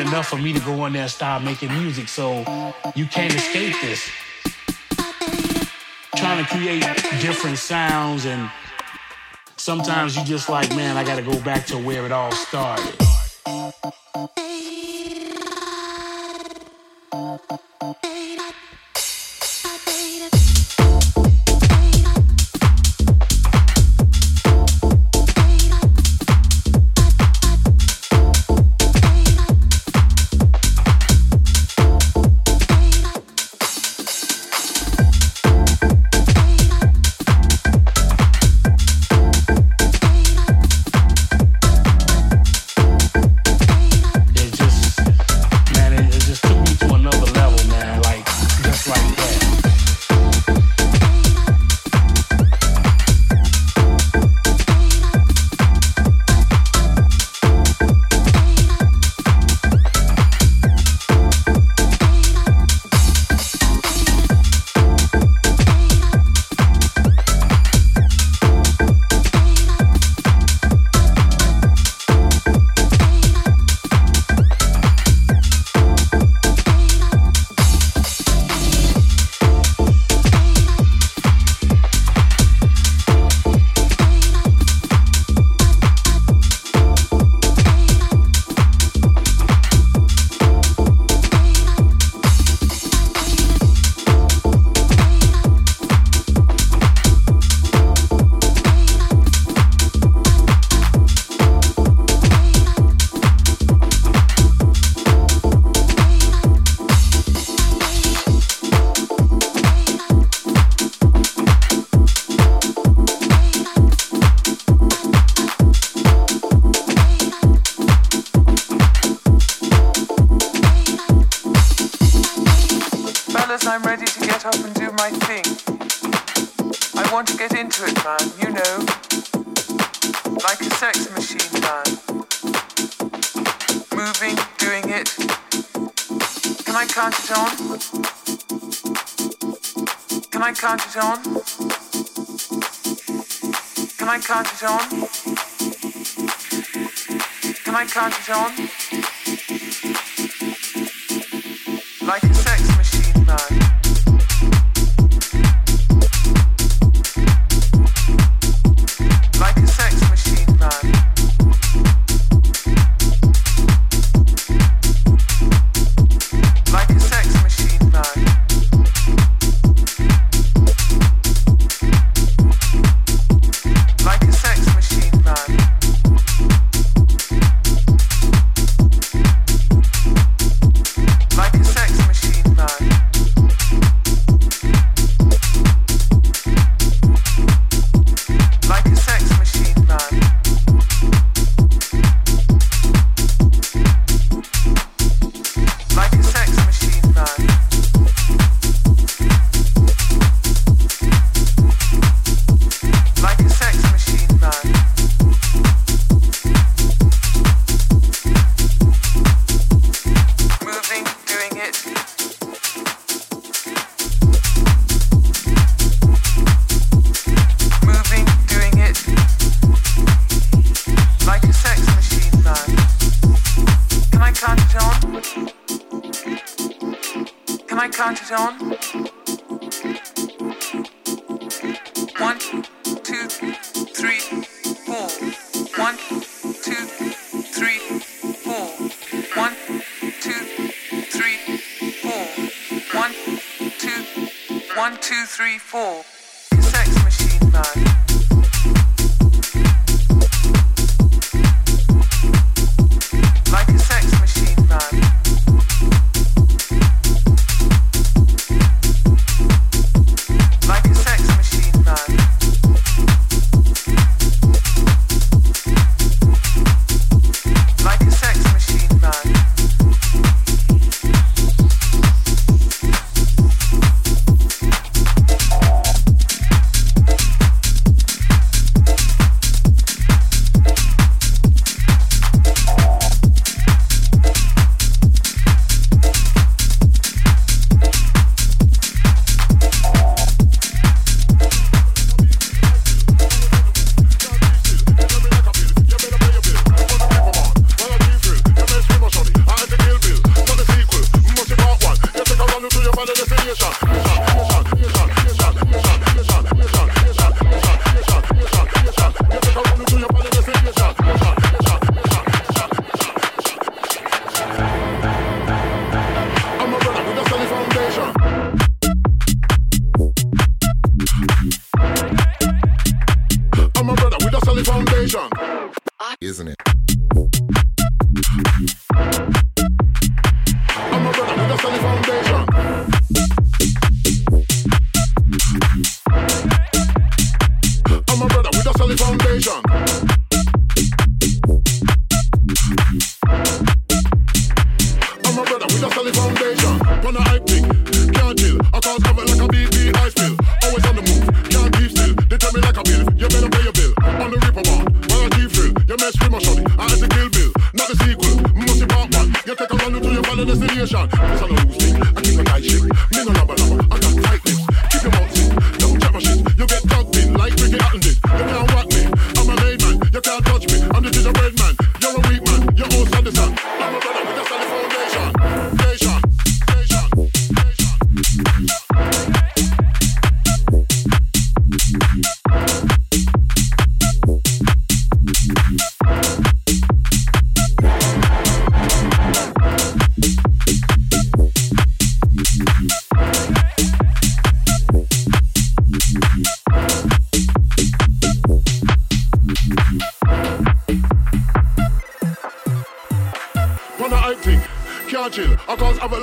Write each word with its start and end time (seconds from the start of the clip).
enough 0.00 0.28
for 0.28 0.36
me 0.36 0.52
to 0.52 0.60
go 0.60 0.86
in 0.86 0.92
there 0.92 1.02
and 1.02 1.10
start 1.10 1.42
making 1.42 1.72
music. 1.72 2.08
So 2.08 2.44
you 2.94 3.06
can't 3.06 3.34
escape 3.34 3.74
this. 3.80 4.08
Trying 6.16 6.44
to 6.44 6.50
create 6.50 6.82
different 7.20 7.58
sounds 7.58 8.26
and 8.26 8.50
sometimes 9.56 10.16
you 10.16 10.24
just 10.24 10.48
like, 10.48 10.68
man, 10.70 10.96
I 10.96 11.04
gotta 11.04 11.22
go 11.22 11.38
back 11.42 11.66
to 11.66 11.78
where 11.78 12.04
it 12.04 12.12
all 12.12 12.32
started. 12.32 13.07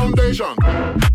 foundation. 0.00 1.09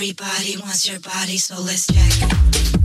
Everybody 0.00 0.56
wants 0.56 0.88
your 0.88 1.00
body, 1.00 1.36
so 1.36 1.60
let's 1.60 1.88
check. 1.88 2.77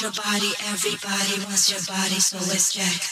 Your 0.00 0.12
body, 0.12 0.52
everybody 0.70 1.44
wants 1.44 1.70
your 1.70 1.80
body, 1.86 2.20
so 2.20 2.38
let's 2.48 2.72
check. 2.72 3.02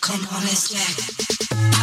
Come 0.00 0.20
on, 0.32 0.42
let's 0.42 0.68
check. 0.68 1.79